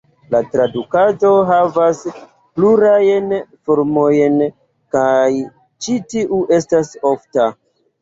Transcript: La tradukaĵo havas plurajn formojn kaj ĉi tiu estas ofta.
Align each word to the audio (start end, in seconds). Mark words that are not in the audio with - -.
La 0.35 0.39
tradukaĵo 0.53 1.29
havas 1.49 1.99
plurajn 2.15 3.29
formojn 3.43 4.43
kaj 4.99 5.31
ĉi 5.39 6.01
tiu 6.11 6.45
estas 6.61 6.95
ofta. 7.17 7.53